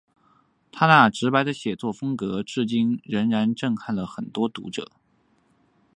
[0.71, 4.91] 他那直白的写作风格至今仍然震撼了很多读者。